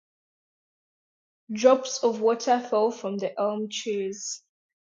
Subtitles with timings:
[1.53, 4.41] Drops of water fell from the elm-trees.